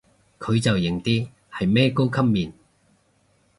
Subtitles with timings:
[0.39, 2.51] 佢就型啲，係咩高級面